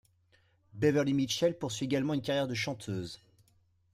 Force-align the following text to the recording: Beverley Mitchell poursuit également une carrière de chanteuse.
Beverley 0.73 1.13
Mitchell 1.13 1.53
poursuit 1.55 1.85
également 1.85 2.15
une 2.15 2.23
carrière 2.23 2.47
de 2.47 2.55
chanteuse. 2.55 3.21